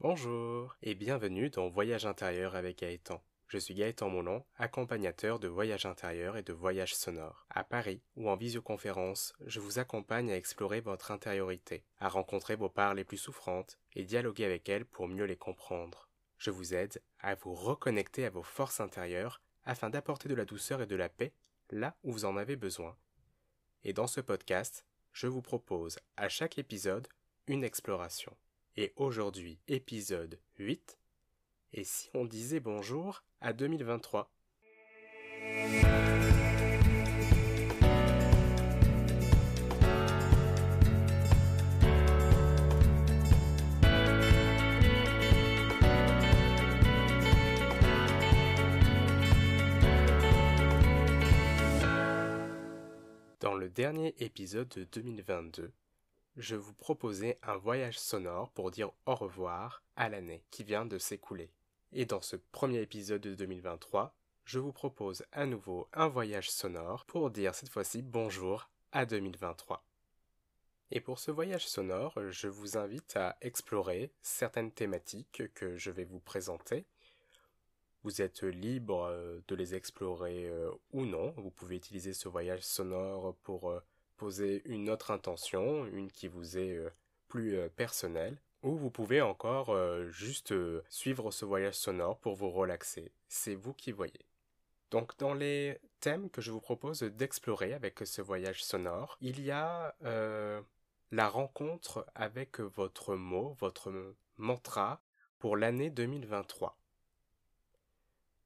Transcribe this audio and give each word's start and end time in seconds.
Bonjour 0.00 0.76
et 0.80 0.94
bienvenue 0.94 1.50
dans 1.50 1.68
Voyage 1.68 2.06
intérieur 2.06 2.54
avec 2.54 2.78
Gaëtan. 2.78 3.20
Je 3.48 3.58
suis 3.58 3.74
Gaëtan 3.74 4.08
Moulon, 4.08 4.44
accompagnateur 4.56 5.40
de 5.40 5.48
voyage 5.48 5.86
intérieur 5.86 6.36
et 6.36 6.44
de 6.44 6.52
voyage 6.52 6.94
sonore. 6.94 7.48
À 7.50 7.64
Paris 7.64 8.00
ou 8.14 8.30
en 8.30 8.36
visioconférence, 8.36 9.34
je 9.44 9.58
vous 9.58 9.80
accompagne 9.80 10.30
à 10.30 10.36
explorer 10.36 10.80
votre 10.80 11.10
intériorité, 11.10 11.82
à 11.98 12.08
rencontrer 12.08 12.54
vos 12.54 12.68
parts 12.68 12.94
les 12.94 13.02
plus 13.02 13.16
souffrantes 13.16 13.76
et 13.96 14.04
dialoguer 14.04 14.44
avec 14.44 14.68
elles 14.68 14.84
pour 14.84 15.08
mieux 15.08 15.24
les 15.24 15.36
comprendre. 15.36 16.08
Je 16.36 16.52
vous 16.52 16.74
aide 16.74 17.02
à 17.18 17.34
vous 17.34 17.54
reconnecter 17.54 18.24
à 18.24 18.30
vos 18.30 18.44
forces 18.44 18.78
intérieures 18.78 19.42
afin 19.64 19.90
d'apporter 19.90 20.28
de 20.28 20.36
la 20.36 20.44
douceur 20.44 20.80
et 20.80 20.86
de 20.86 20.94
la 20.94 21.08
paix 21.08 21.32
là 21.70 21.96
où 22.04 22.12
vous 22.12 22.24
en 22.24 22.36
avez 22.36 22.54
besoin. 22.54 22.96
Et 23.82 23.92
dans 23.92 24.06
ce 24.06 24.20
podcast, 24.20 24.86
je 25.12 25.26
vous 25.26 25.42
propose 25.42 25.98
à 26.16 26.28
chaque 26.28 26.56
épisode 26.56 27.08
une 27.48 27.64
exploration. 27.64 28.36
Et 28.80 28.92
aujourd'hui, 28.94 29.58
épisode 29.66 30.38
8. 30.60 31.00
Et 31.72 31.82
si 31.82 32.10
on 32.14 32.24
disait 32.24 32.60
bonjour 32.60 33.24
à 33.40 33.52
2023 33.52 34.30
Dans 53.40 53.54
le 53.54 53.68
dernier 53.68 54.14
épisode 54.20 54.68
de 54.68 54.84
2022, 54.84 55.72
je 56.38 56.54
vous 56.54 56.72
proposais 56.72 57.36
un 57.42 57.56
voyage 57.56 57.98
sonore 57.98 58.50
pour 58.52 58.70
dire 58.70 58.92
au 59.06 59.16
revoir 59.16 59.82
à 59.96 60.08
l'année 60.08 60.44
qui 60.50 60.62
vient 60.62 60.86
de 60.86 60.96
s'écouler. 60.96 61.50
Et 61.92 62.06
dans 62.06 62.20
ce 62.20 62.36
premier 62.36 62.80
épisode 62.80 63.22
de 63.22 63.34
2023, 63.34 64.14
je 64.44 64.60
vous 64.60 64.72
propose 64.72 65.24
à 65.32 65.46
nouveau 65.46 65.88
un 65.92 66.06
voyage 66.06 66.48
sonore 66.48 67.04
pour 67.06 67.30
dire 67.30 67.56
cette 67.56 67.70
fois-ci 67.70 68.02
bonjour 68.02 68.70
à 68.92 69.04
2023. 69.04 69.84
Et 70.92 71.00
pour 71.00 71.18
ce 71.18 71.32
voyage 71.32 71.66
sonore, 71.66 72.14
je 72.30 72.46
vous 72.46 72.78
invite 72.78 73.16
à 73.16 73.36
explorer 73.40 74.12
certaines 74.22 74.70
thématiques 74.70 75.42
que 75.54 75.76
je 75.76 75.90
vais 75.90 76.04
vous 76.04 76.20
présenter. 76.20 76.86
Vous 78.04 78.22
êtes 78.22 78.44
libre 78.44 79.06
euh, 79.10 79.40
de 79.48 79.56
les 79.56 79.74
explorer 79.74 80.46
euh, 80.46 80.70
ou 80.92 81.04
non. 81.04 81.34
Vous 81.36 81.50
pouvez 81.50 81.76
utiliser 81.76 82.14
ce 82.14 82.28
voyage 82.28 82.62
sonore 82.62 83.34
pour 83.42 83.70
euh, 83.70 83.80
poser 84.18 84.62
une 84.66 84.90
autre 84.90 85.10
intention, 85.10 85.86
une 85.86 86.10
qui 86.10 86.28
vous 86.28 86.58
est 86.58 86.76
euh, 86.76 86.90
plus 87.28 87.56
euh, 87.56 87.68
personnelle, 87.68 88.36
ou 88.62 88.76
vous 88.76 88.90
pouvez 88.90 89.22
encore 89.22 89.70
euh, 89.70 90.08
juste 90.08 90.52
suivre 90.90 91.30
ce 91.30 91.44
voyage 91.44 91.76
sonore 91.76 92.18
pour 92.18 92.34
vous 92.34 92.50
relaxer. 92.50 93.12
C'est 93.28 93.54
vous 93.54 93.72
qui 93.72 93.92
voyez. 93.92 94.26
Donc 94.90 95.16
dans 95.18 95.32
les 95.32 95.78
thèmes 96.00 96.28
que 96.28 96.42
je 96.42 96.50
vous 96.50 96.60
propose 96.60 97.00
d'explorer 97.02 97.72
avec 97.72 98.00
ce 98.04 98.20
voyage 98.20 98.64
sonore, 98.64 99.16
il 99.20 99.40
y 99.40 99.50
a 99.50 99.94
la 101.10 101.28
rencontre 101.28 102.06
avec 102.14 102.60
votre 102.60 103.16
mot, 103.16 103.54
votre 103.60 104.14
mantra 104.38 105.02
pour 105.38 105.56
l'année 105.56 105.90
2023. 105.90 106.78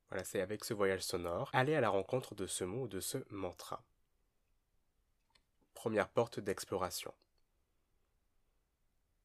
Voilà, 0.09 0.25
c'est 0.25 0.41
avec 0.41 0.65
ce 0.65 0.75
voyage 0.75 1.03
sonore, 1.03 1.49
allez 1.53 1.77
à 1.77 1.81
la 1.81 1.91
rencontre 1.91 2.35
de 2.35 2.47
ce 2.47 2.65
mot 2.65 2.83
ou 2.83 2.89
de 2.89 3.01
ce 3.01 3.19
mantra 3.31 3.85
première 5.83 6.09
porte 6.09 6.39
d'exploration. 6.39 7.13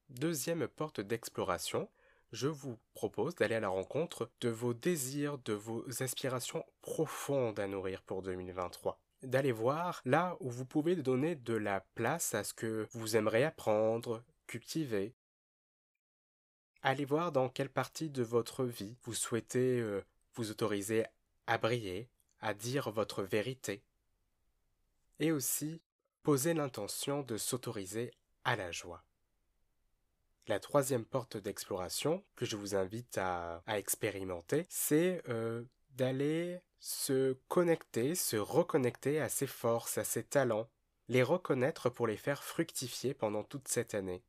Deuxième 0.10 0.68
porte 0.68 1.02
d'exploration, 1.02 1.88
je 2.32 2.48
vous 2.48 2.80
propose 2.96 3.36
d'aller 3.36 3.54
à 3.54 3.60
la 3.60 3.68
rencontre 3.68 4.32
de 4.42 4.50
vos 4.50 4.74
désirs, 4.74 5.38
de 5.38 5.54
vos 5.54 5.86
aspirations 6.02 6.66
profondes 6.82 7.60
à 7.60 7.68
nourrir 7.68 8.02
pour 8.02 8.24
2023. 8.24 9.00
D'aller 9.22 9.52
voir 9.52 10.02
là 10.04 10.36
où 10.40 10.50
vous 10.50 10.66
pouvez 10.66 10.96
donner 10.96 11.36
de 11.36 11.54
la 11.54 11.82
place 11.94 12.34
à 12.34 12.44
ce 12.44 12.56
que 12.56 12.88
vous 12.90 13.16
aimeriez 13.16 13.44
apprendre, 13.44 14.24
cultiver. 14.48 15.14
Allez 16.82 17.06
voir 17.06 17.32
dans 17.32 17.50
quelle 17.50 17.70
partie 17.70 18.10
de 18.10 18.24
votre 18.24 18.66
vie 18.66 18.98
vous 19.04 19.14
souhaitez 19.14 19.80
euh, 19.80 20.04
vous 20.34 20.50
autoriser 20.50 21.06
à 21.46 21.60
briller, 21.60 22.10
à 22.40 22.56
dire 22.56 22.90
votre 22.90 23.22
vérité. 23.22 23.84
Et 25.20 25.32
aussi 25.32 25.82
Posez 26.28 26.54
l'intention 26.54 27.22
de 27.22 27.38
s'autoriser 27.38 28.12
à 28.44 28.58
la 28.58 28.70
joie. 28.70 29.02
La 30.48 30.60
troisième 30.60 31.06
porte 31.06 31.38
d'exploration 31.38 32.22
que 32.36 32.46
je 32.46 32.58
vous 32.58 32.76
invite 32.76 33.18
à, 33.18 33.64
expérimenter, 33.70 34.66
c'est 34.68 35.24
euh, 35.30 35.64
d'aller 35.92 36.60
se 36.82 37.38
connecter, 37.48 38.14
se 38.14 38.36
reconnecter 38.36 39.22
à 39.22 39.30
ses 39.30 39.48
forces, 39.48 39.98
à 39.98 40.04
ses 40.04 40.26
talents, 40.26 40.68
les 41.08 41.24
reconnaître 41.24 41.90
pour 41.90 42.08
les 42.08 42.18
faire 42.18 42.44
fructifier 42.44 43.14
pendant 43.14 43.46
toute 43.46 43.70
cette 43.70 43.96
année. 43.96 44.22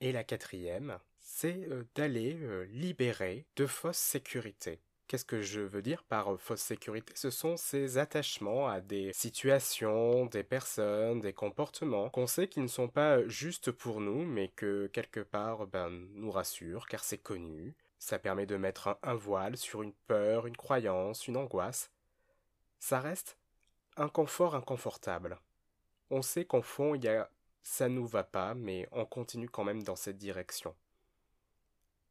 Et 0.00 0.12
la 0.12 0.24
quatrième, 0.24 1.00
c'est 1.18 1.68
euh, 1.68 1.84
d'aller 1.96 2.38
euh, 2.40 2.64
libérer 2.70 3.44
de 3.56 3.66
fausses 3.66 3.98
sécurités. 3.98 4.80
Qu'est-ce 5.10 5.24
que 5.24 5.42
je 5.42 5.60
veux 5.60 5.82
dire 5.82 6.04
par 6.04 6.32
euh, 6.32 6.36
fausse 6.36 6.60
sécurité? 6.60 7.12
Ce 7.16 7.30
sont 7.30 7.56
ces 7.56 7.98
attachements 7.98 8.68
à 8.68 8.80
des 8.80 9.12
situations, 9.12 10.26
des 10.26 10.44
personnes, 10.44 11.18
des 11.18 11.32
comportements 11.32 12.08
qu'on 12.10 12.28
sait 12.28 12.46
qu'ils 12.46 12.62
ne 12.62 12.68
sont 12.68 12.86
pas 12.86 13.26
juste 13.26 13.72
pour 13.72 14.00
nous, 14.00 14.24
mais 14.24 14.50
que 14.54 14.86
quelque 14.86 15.18
part 15.18 15.66
ben, 15.66 15.90
nous 16.14 16.30
rassurent, 16.30 16.86
car 16.86 17.02
c'est 17.02 17.18
connu. 17.18 17.74
Ça 17.98 18.20
permet 18.20 18.46
de 18.46 18.56
mettre 18.56 19.00
un, 19.02 19.14
voile 19.16 19.56
sur 19.56 19.82
une 19.82 19.94
peur, 20.06 20.46
une 20.46 20.56
croyance, 20.56 21.26
une 21.26 21.38
angoisse. 21.38 21.90
Ça 22.78 23.00
reste 23.00 23.36
un 23.96 24.08
confort 24.08 24.54
inconfortable. 24.54 25.40
On 26.10 26.22
sait 26.22 26.44
qu'en 26.44 26.62
fond, 26.62 26.94
il 26.94 27.02
y 27.02 27.08
a 27.08 27.28
ça 27.64 27.88
nous 27.88 28.06
va 28.06 28.22
pas, 28.22 28.54
mais 28.54 28.88
on 28.92 29.06
continue 29.06 29.48
quand 29.48 29.64
même 29.64 29.82
dans 29.82 29.96
cette 29.96 30.18
direction. 30.18 30.72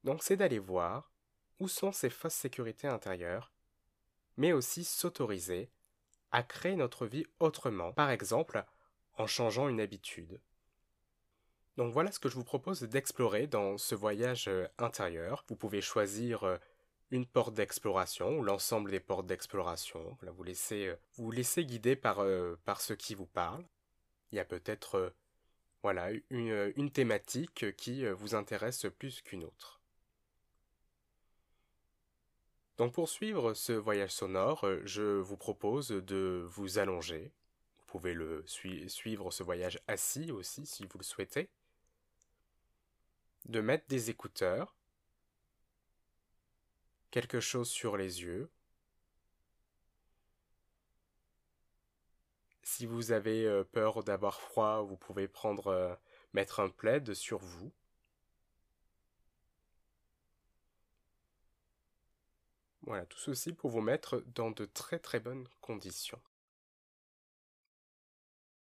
Donc 0.03 0.21
c'est 0.21 0.35
d'aller 0.35 0.59
voir 0.59 1.09
où 1.59 1.67
sont 1.67 1.91
ces 1.91 2.09
fausses 2.09 2.33
sécurités 2.33 2.87
intérieures, 2.87 3.51
mais 4.37 4.53
aussi 4.53 4.83
s'autoriser 4.83 5.69
à 6.31 6.43
créer 6.43 6.75
notre 6.75 7.05
vie 7.05 7.25
autrement, 7.39 7.91
par 7.91 8.09
exemple 8.09 8.63
en 9.17 9.27
changeant 9.27 9.67
une 9.67 9.81
habitude. 9.81 10.39
Donc 11.77 11.93
voilà 11.93 12.11
ce 12.11 12.19
que 12.19 12.29
je 12.29 12.35
vous 12.35 12.43
propose 12.43 12.81
d'explorer 12.81 13.47
dans 13.47 13.77
ce 13.77 13.95
voyage 13.95 14.47
euh, 14.47 14.67
intérieur. 14.77 15.45
Vous 15.47 15.55
pouvez 15.55 15.81
choisir 15.81 16.43
euh, 16.43 16.57
une 17.09 17.25
porte 17.25 17.53
d'exploration 17.53 18.37
ou 18.37 18.43
l'ensemble 18.43 18.91
des 18.91 18.99
portes 18.99 19.27
d'exploration. 19.27 20.17
vous 20.21 20.43
laissez 20.43 20.87
euh, 20.87 20.95
vous, 21.13 21.31
laissez 21.31 21.65
guider 21.65 21.95
par, 21.95 22.17
ce 22.79 22.93
qui 22.93 23.15
vous 23.15 23.27
parle. 23.27 23.63
Il 24.31 24.35
y 24.35 24.39
a 24.39 24.45
peut-être 24.45 25.13
voilà 25.81 26.09
une 26.29 26.91
thématique 26.91 27.75
qui 27.77 28.05
vous 28.05 28.35
intéresse 28.35 28.85
plus 28.99 29.21
qu'une 29.21 29.45
autre. 29.45 29.78
Donc 32.79 32.94
pour 32.94 33.09
suivre 33.09 33.53
ce 33.53 33.73
voyage 33.73 34.12
sonore, 34.12 34.63
euh, 34.63 34.81
je 34.85 35.01
vous 35.01 35.35
propose 35.35 35.90
de 35.90 36.45
vous 36.47 36.79
allonger. 36.79 37.34
Vous 37.78 37.84
pouvez 37.88 38.13
le 38.13 38.45
suivre 38.47 39.31
ce 39.31 39.44
voyage 39.44 39.81
assis 39.90 40.31
aussi 40.31 40.66
si 40.66 40.85
vous 40.85 40.97
le 40.97 41.03
souhaitez. 41.03 41.50
De 43.47 43.59
mettre 43.59 43.85
des 43.89 44.09
écouteurs, 44.09 44.78
quelque 47.12 47.41
chose 47.41 47.69
sur 47.69 47.97
les 47.97 48.22
yeux. 48.22 48.50
Si 52.63 52.85
vous 52.85 53.12
avez 53.12 53.45
euh, 53.45 53.66
peur 53.66 54.06
d'avoir 54.06 54.39
froid, 54.39 54.84
vous 54.84 54.95
pouvez 54.95 55.28
prendre 55.28 55.68
euh, 55.68 55.94
mettre 56.31 56.62
un 56.62 56.69
plaid 56.69 57.13
sur 57.13 57.39
vous. 57.39 57.73
Voilà, 62.89 63.06
tout 63.06 63.19
ceci 63.19 63.53
pour 63.53 63.69
vous 63.69 63.81
mettre 63.81 64.24
dans 64.33 64.50
de 64.50 64.65
très 64.65 64.97
très 64.97 65.19
bonnes 65.19 65.47
conditions. 65.62 66.19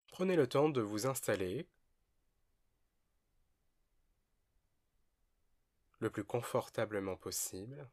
Prenez 0.07 0.37
le 0.37 0.47
temps 0.47 0.69
de 0.69 0.81
vous 0.81 1.09
installer 1.09 1.67
le 5.99 6.11
plus 6.11 6.23
confortablement 6.23 7.17
possible. 7.17 7.89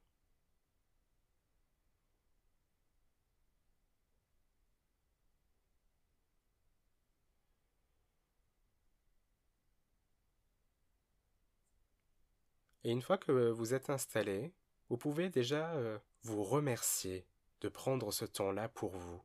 Et 12.84 12.92
une 12.92 13.02
fois 13.02 13.18
que 13.18 13.50
vous 13.50 13.74
êtes 13.74 13.90
installé, 13.90 14.54
vous 14.90 14.98
pouvez 14.98 15.30
déjà 15.30 15.72
euh, 15.74 15.98
vous 16.24 16.44
remercier 16.44 17.26
de 17.62 17.70
prendre 17.70 18.12
ce 18.12 18.26
temps-là 18.26 18.70
pour 18.70 18.92
vous, 18.92 19.22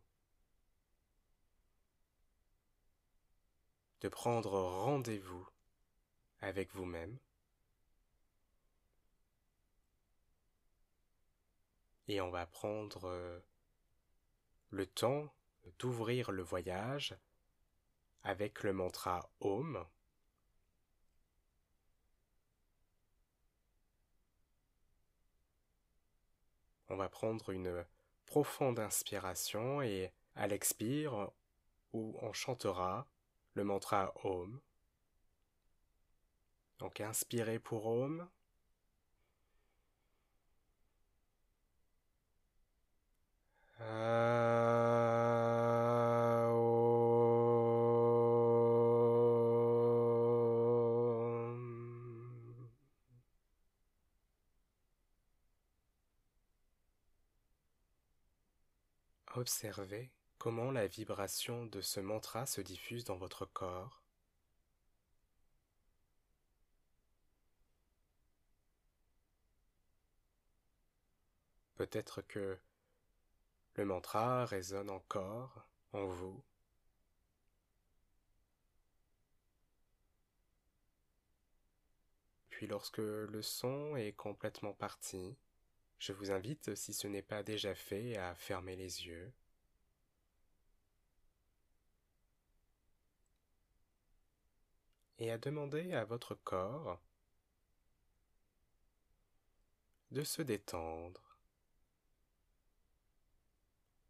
de 4.01 4.09
prendre 4.09 4.53
rendez-vous 4.53 5.49
avec 6.41 6.75
vous-même, 6.75 7.19
et 12.09 12.21
on 12.21 12.31
va 12.31 12.47
prendre 12.47 13.09
euh, 13.09 13.39
le 14.71 14.87
temps 14.87 15.33
d'ouvrir 15.79 16.31
le 16.31 16.43
voyage 16.43 17.17
avec 18.23 18.63
le 18.63 18.73
mantra 18.73 19.31
Om. 19.41 19.85
On 26.97 26.99
va 26.99 27.11
prendre 27.11 27.51
une 27.51 27.85
profonde 28.25 28.81
inspiration 28.81 29.83
et 29.83 30.15
à 30.35 30.47
l'expire, 30.47 31.31
où 31.93 32.17
on 32.23 32.33
chantera 32.33 33.07
le 33.53 33.65
mantra 33.65 34.15
Om. 34.25 34.59
Donc 36.79 37.03
inspirez 37.03 37.59
pour 37.59 37.85
Om. 37.85 38.27
Observez 59.37 60.11
comment 60.39 60.71
la 60.71 60.87
vibration 60.87 61.67
de 61.67 61.83
ce 61.83 62.01
mantra 62.01 62.47
se 62.47 62.63
diffuse 62.63 63.05
dans 63.05 63.17
votre 63.19 63.45
corps. 63.45 64.03
Peut-être 71.75 72.23
que 72.23 72.59
le 73.75 73.85
mantra 73.85 74.47
résonne 74.47 74.89
encore 74.89 75.69
en 75.93 76.07
vous. 76.07 76.43
Puis 82.49 82.67
lorsque 82.67 82.97
le 82.97 83.43
son 83.43 83.97
est 83.97 84.13
complètement 84.13 84.73
parti, 84.73 85.37
je 85.99 86.13
vous 86.13 86.31
invite, 86.31 86.75
si 86.75 86.93
ce 86.93 87.07
n'est 87.07 87.23
pas 87.23 87.43
déjà 87.43 87.75
fait, 87.75 88.17
à 88.17 88.35
fermer 88.35 88.77
les 88.77 89.07
yeux. 89.07 89.33
Et 95.19 95.31
à 95.31 95.39
demander 95.39 95.93
à 95.93 96.05
votre 96.05 96.35
corps 96.35 97.01
de 100.11 100.23
se 100.23 100.43
détendre 100.43 101.39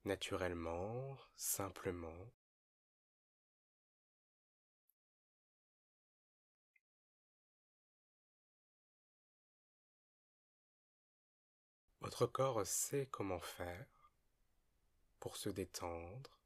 naturellement, 0.04 1.18
simplement. 1.36 2.32
Votre 12.06 12.26
corps 12.26 12.64
sait 12.64 13.08
comment 13.10 13.40
faire 13.40 13.84
pour 15.18 15.36
se 15.36 15.48
détendre, 15.48 16.38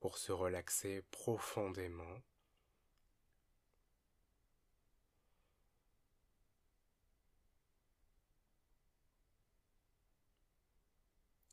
pour 0.00 0.18
se 0.18 0.32
relaxer 0.32 1.02
profondément. 1.12 2.20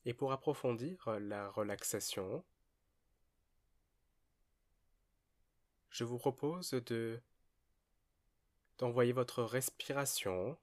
Et 0.04 0.14
pour 0.14 0.32
approfondir 0.32 1.20
la 1.20 1.48
relaxation, 1.48 2.44
je 5.90 6.02
vous 6.02 6.18
propose 6.18 6.72
de 6.72 7.22
d'envoyer 8.82 9.12
votre 9.12 9.44
respiration 9.44 10.58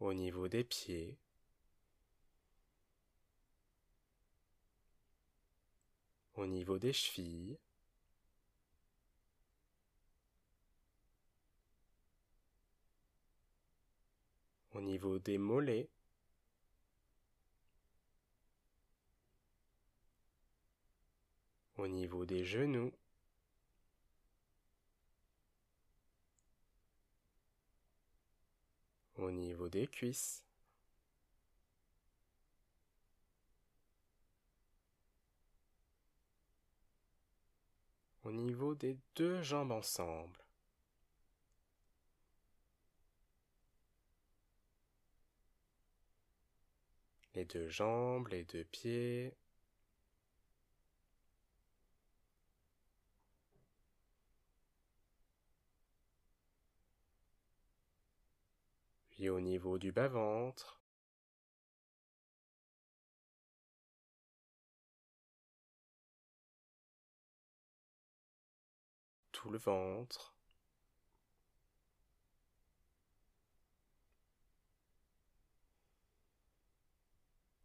au 0.00 0.12
niveau 0.12 0.48
des 0.48 0.64
pieds. 0.64 1.16
au 6.36 6.46
niveau 6.46 6.80
des 6.80 6.92
chevilles, 6.92 7.56
au 14.72 14.80
niveau 14.80 15.20
des 15.20 15.38
mollets, 15.38 15.88
au 21.76 21.86
niveau 21.86 22.26
des 22.26 22.44
genoux, 22.44 22.92
au 29.16 29.30
niveau 29.30 29.68
des 29.68 29.86
cuisses. 29.86 30.44
au 38.24 38.32
niveau 38.32 38.74
des 38.74 38.96
deux 39.16 39.42
jambes 39.42 39.72
ensemble. 39.72 40.38
Les 47.34 47.44
deux 47.44 47.68
jambes, 47.68 48.28
les 48.28 48.44
deux 48.44 48.64
pieds. 48.64 49.34
Au 59.28 59.40
niveau 59.40 59.78
du 59.78 59.92
bas-ventre. 59.92 60.80
tout 69.44 69.50
le 69.50 69.58
ventre. 69.58 70.34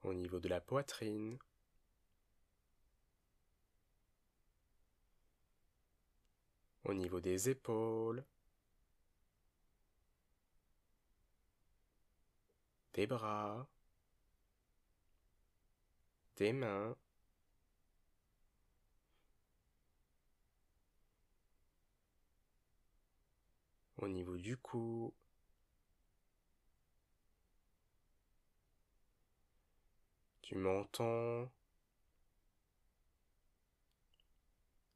Au 0.03 0.13
niveau 0.13 0.39
de 0.41 0.49
la 0.49 0.59
poitrine. 0.59 1.37
Au 6.83 6.93
niveau 6.93 7.21
des 7.21 7.49
épaules. 7.49 8.25
Des 12.93 13.07
bras. 13.07 13.67
Des 16.37 16.53
mains. 16.53 16.95
au 24.01 24.07
niveau 24.07 24.37
du 24.37 24.55
cou, 24.57 25.13
du 30.43 30.55
menton, 30.55 31.49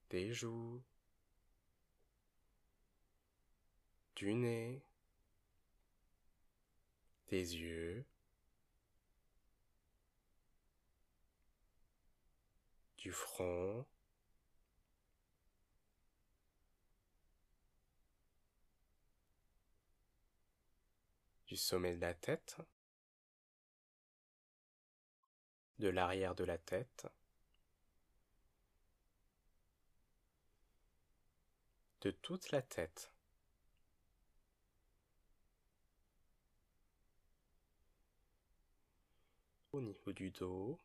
des 0.10 0.34
joues, 0.34 0.82
du 4.16 4.34
nez, 4.34 4.82
yeux, 7.42 8.06
du 12.98 13.12
front, 13.12 13.86
du 21.48 21.56
sommet 21.58 21.96
de 21.96 22.02
la 22.02 22.13
tête, 22.13 22.58
de 25.80 25.88
l'arrière 25.90 26.34
de 26.34 26.44
la 26.44 26.58
tête, 26.58 27.08
de 32.02 32.12
toute 32.12 32.52
la 32.52 32.62
tête. 32.62 33.12
au 39.74 39.82
niveau 39.82 40.13
du 40.13 40.32
dos. 40.32 40.80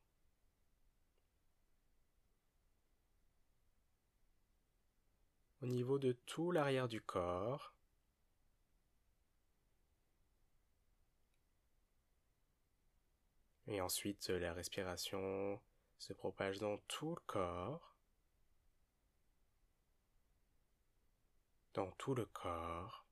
Au 5.63 5.67
niveau 5.67 5.99
de 5.99 6.13
tout 6.13 6.51
l'arrière 6.53 6.89
du 6.89 7.01
corps. 7.03 7.75
Et 13.67 13.81
ensuite, 13.81 14.31
la 14.31 14.55
respiration 14.55 15.61
se 15.99 16.13
propage 16.15 16.59
dans 16.59 16.79
tout 16.89 17.15
le 17.15 17.21
corps. 17.27 17.97
Dans 21.75 21.91
tout 21.93 22.15
le 22.15 22.25
corps. 22.25 23.08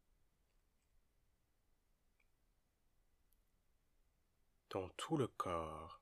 Tout 4.97 5.17
le 5.17 5.27
corps. 5.27 6.01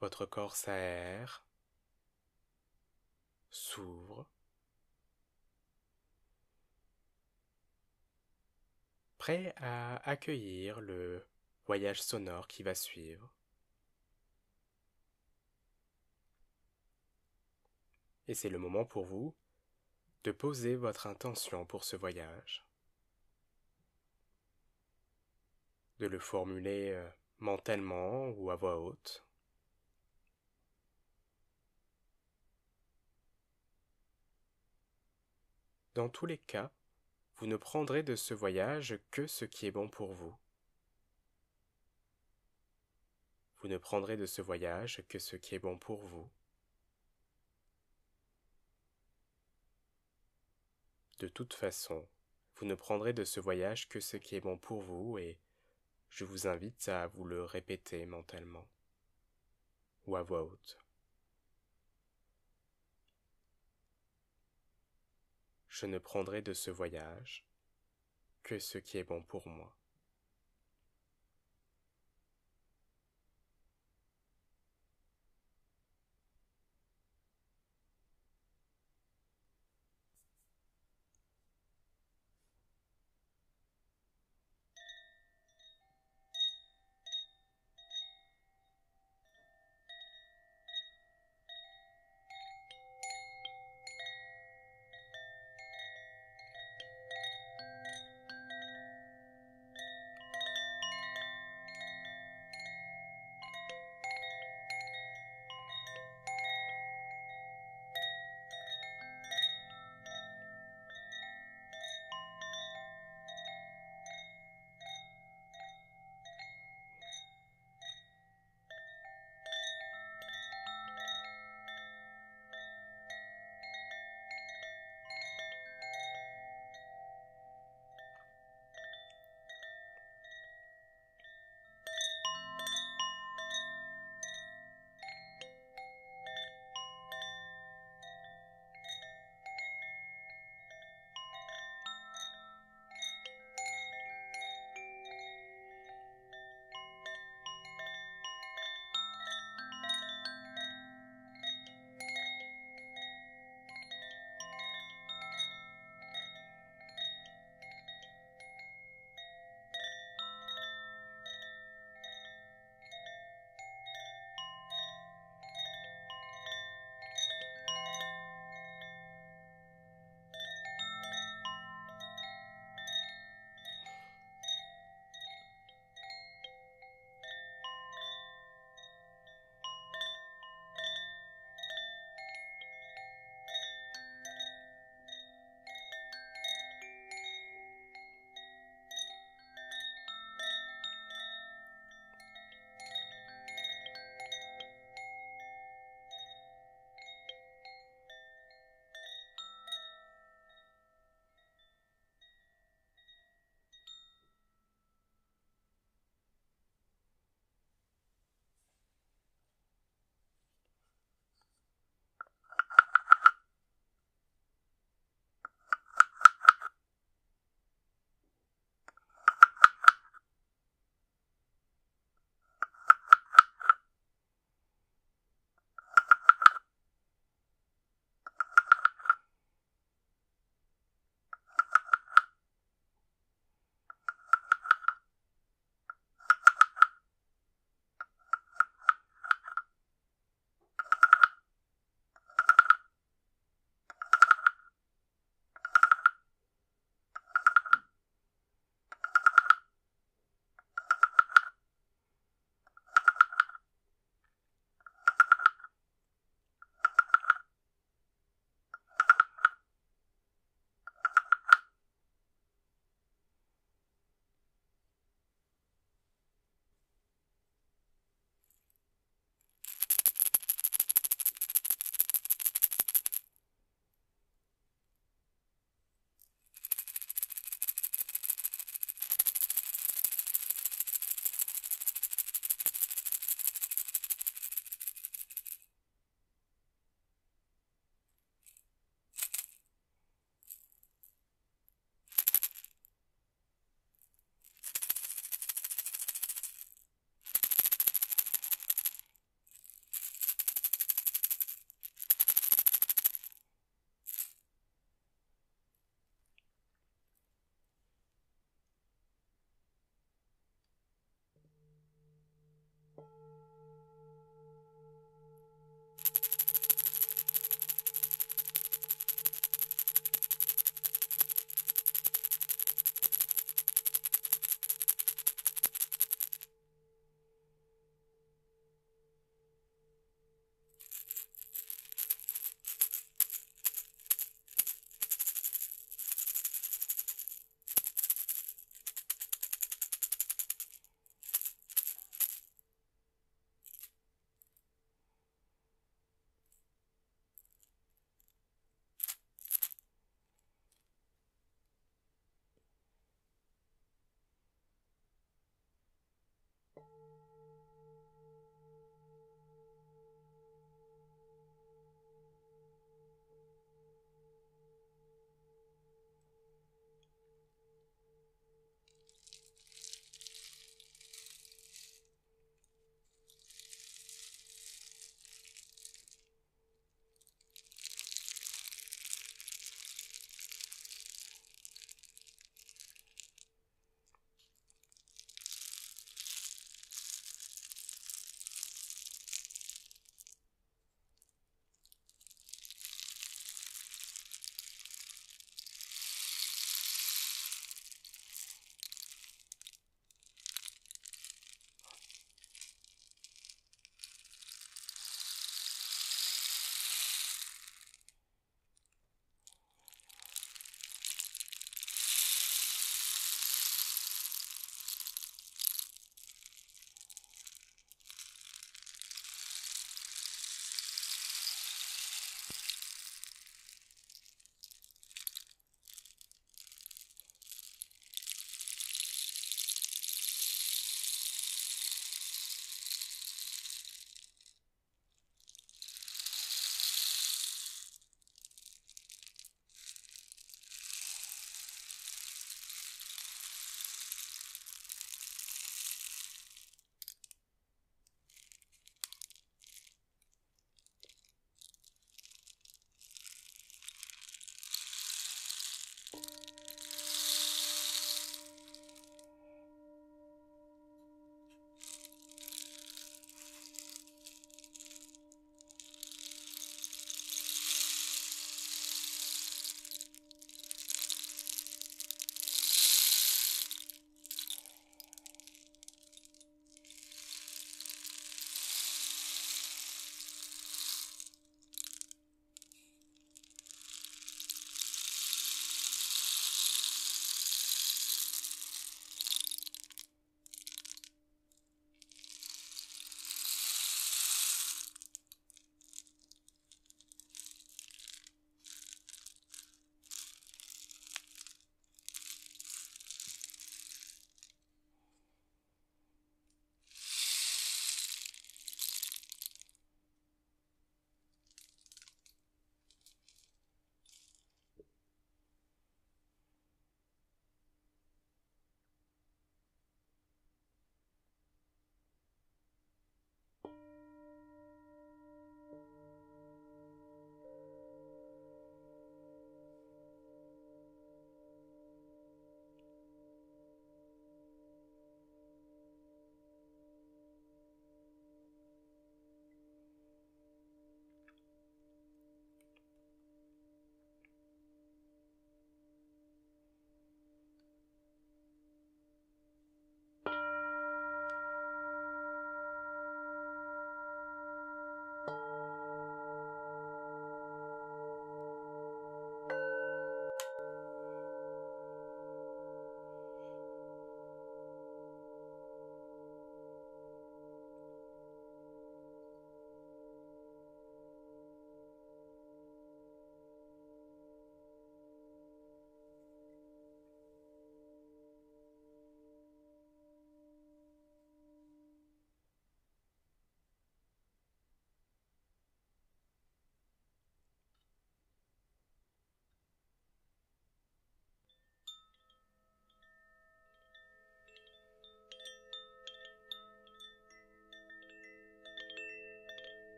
Votre 0.00 0.26
corps 0.26 0.56
s'aère, 0.56 1.44
s'ouvre, 3.50 4.26
prêt 9.18 9.54
à 9.56 9.96
accueillir 10.08 10.80
le 10.80 11.26
voyage 11.66 12.02
sonore 12.02 12.46
qui 12.46 12.62
va 12.62 12.74
suivre. 12.74 13.32
Et 18.28 18.34
c'est 18.34 18.50
le 18.50 18.58
moment 18.58 18.84
pour 18.84 19.06
vous 19.06 19.34
de 20.24 20.32
poser 20.32 20.74
votre 20.74 21.06
intention 21.06 21.64
pour 21.64 21.84
ce 21.84 21.96
voyage, 21.96 22.65
de 25.98 26.06
le 26.06 26.18
formuler 26.18 26.90
euh, 26.90 27.08
mentalement 27.38 28.28
ou 28.30 28.50
à 28.50 28.56
voix 28.56 28.78
haute. 28.78 29.24
Dans 35.94 36.08
tous 36.10 36.26
les 36.26 36.38
cas, 36.38 36.70
vous 37.38 37.46
ne 37.46 37.56
prendrez 37.56 38.02
de 38.02 38.16
ce 38.16 38.34
voyage 38.34 38.98
que 39.10 39.26
ce 39.26 39.44
qui 39.46 39.66
est 39.66 39.70
bon 39.70 39.88
pour 39.88 40.12
vous. 40.12 40.36
Vous 43.58 43.68
ne 43.68 43.78
prendrez 43.78 44.18
de 44.18 44.26
ce 44.26 44.42
voyage 44.42 45.02
que 45.08 45.18
ce 45.18 45.36
qui 45.36 45.54
est 45.54 45.58
bon 45.58 45.78
pour 45.78 46.04
vous. 46.06 46.30
De 51.18 51.28
toute 51.28 51.54
façon, 51.54 52.06
vous 52.56 52.66
ne 52.66 52.74
prendrez 52.74 53.14
de 53.14 53.24
ce 53.24 53.40
voyage 53.40 53.88
que 53.88 54.00
ce 54.00 54.18
qui 54.18 54.36
est 54.36 54.40
bon 54.42 54.58
pour 54.58 54.82
vous 54.82 55.16
et 55.16 55.38
je 56.10 56.24
vous 56.24 56.46
invite 56.46 56.88
à 56.88 57.06
vous 57.06 57.24
le 57.24 57.44
répéter 57.44 58.06
mentalement 58.06 58.68
ou 60.06 60.16
à 60.16 60.22
voix 60.22 60.42
haute. 60.42 60.78
je 65.76 65.84
ne 65.84 65.98
prendrai 65.98 66.40
de 66.40 66.54
ce 66.54 66.70
voyage 66.70 67.44
que 68.42 68.58
ce 68.58 68.78
qui 68.78 68.96
est 68.96 69.04
bon 69.04 69.22
pour 69.22 69.46
moi. 69.46 69.76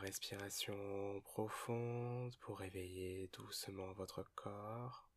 Respiration 0.00 1.20
profonde 1.24 2.34
pour 2.40 2.58
réveiller 2.58 3.28
doucement 3.32 3.92
votre 3.92 4.24
corps. 4.34 5.10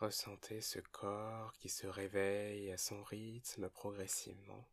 Ressentez 0.00 0.60
ce 0.60 0.80
corps 0.80 1.54
qui 1.54 1.68
se 1.68 1.86
réveille 1.86 2.70
à 2.70 2.76
son 2.76 3.02
rythme 3.04 3.70
progressivement. 3.70 4.68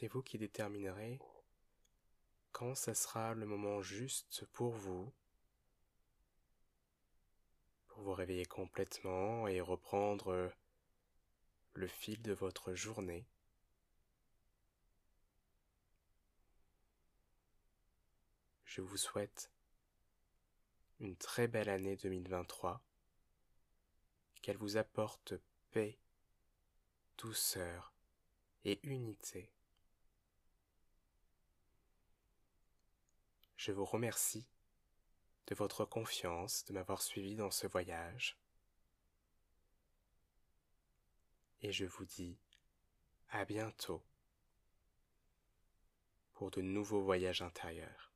C'est 0.00 0.08
vous 0.08 0.22
qui 0.22 0.38
déterminerez 0.38 1.20
quand 2.52 2.74
ce 2.74 2.94
sera 2.94 3.34
le 3.34 3.44
moment 3.44 3.82
juste 3.82 4.46
pour 4.46 4.72
vous, 4.72 5.12
pour 7.86 8.00
vous 8.00 8.14
réveiller 8.14 8.46
complètement 8.46 9.46
et 9.46 9.60
reprendre 9.60 10.50
le 11.74 11.86
fil 11.86 12.22
de 12.22 12.32
votre 12.32 12.72
journée. 12.72 13.26
Je 18.64 18.80
vous 18.80 18.96
souhaite 18.96 19.52
une 21.00 21.16
très 21.18 21.46
belle 21.46 21.68
année 21.68 21.96
2023, 21.96 22.82
qu'elle 24.40 24.56
vous 24.56 24.78
apporte 24.78 25.34
paix, 25.72 25.98
douceur 27.18 27.92
et 28.64 28.80
unité. 28.84 29.52
Je 33.62 33.72
vous 33.72 33.84
remercie 33.84 34.46
de 35.48 35.54
votre 35.54 35.84
confiance, 35.84 36.64
de 36.64 36.72
m'avoir 36.72 37.02
suivi 37.02 37.36
dans 37.36 37.50
ce 37.50 37.66
voyage. 37.66 38.38
Et 41.60 41.70
je 41.70 41.84
vous 41.84 42.06
dis 42.06 42.38
à 43.28 43.44
bientôt 43.44 44.02
pour 46.32 46.50
de 46.50 46.62
nouveaux 46.62 47.02
voyages 47.02 47.42
intérieurs. 47.42 48.09